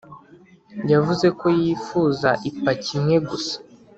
[0.91, 3.55] yavuze ko yifuza ipaki imwe gusa